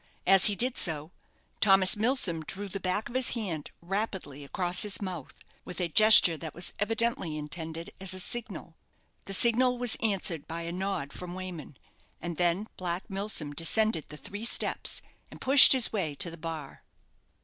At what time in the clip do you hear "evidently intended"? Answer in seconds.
6.79-7.91